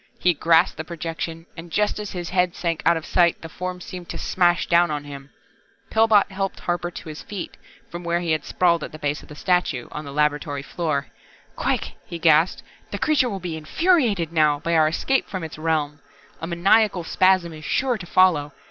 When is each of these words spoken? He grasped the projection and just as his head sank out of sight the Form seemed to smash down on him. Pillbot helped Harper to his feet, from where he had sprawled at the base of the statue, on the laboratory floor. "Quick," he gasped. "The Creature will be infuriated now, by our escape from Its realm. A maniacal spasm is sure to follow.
He 0.19 0.33
grasped 0.33 0.77
the 0.77 0.83
projection 0.83 1.45
and 1.55 1.69
just 1.71 1.99
as 1.99 2.09
his 2.09 2.31
head 2.31 2.55
sank 2.55 2.81
out 2.87 2.97
of 2.97 3.05
sight 3.05 3.39
the 3.43 3.47
Form 3.49 3.79
seemed 3.79 4.09
to 4.09 4.17
smash 4.17 4.65
down 4.65 4.89
on 4.89 5.03
him. 5.03 5.29
Pillbot 5.91 6.31
helped 6.31 6.61
Harper 6.61 6.89
to 6.89 7.09
his 7.09 7.21
feet, 7.21 7.55
from 7.87 8.03
where 8.03 8.19
he 8.19 8.31
had 8.31 8.43
sprawled 8.43 8.83
at 8.83 8.93
the 8.93 8.97
base 8.97 9.21
of 9.21 9.27
the 9.29 9.35
statue, 9.35 9.87
on 9.91 10.03
the 10.03 10.11
laboratory 10.11 10.63
floor. 10.63 11.09
"Quick," 11.55 11.93
he 12.03 12.17
gasped. 12.17 12.63
"The 12.89 12.97
Creature 12.97 13.29
will 13.29 13.39
be 13.39 13.55
infuriated 13.55 14.33
now, 14.33 14.59
by 14.61 14.73
our 14.73 14.87
escape 14.87 15.29
from 15.29 15.43
Its 15.43 15.59
realm. 15.59 15.99
A 16.41 16.47
maniacal 16.47 17.03
spasm 17.03 17.53
is 17.53 17.63
sure 17.63 17.99
to 17.99 18.05
follow. 18.07 18.53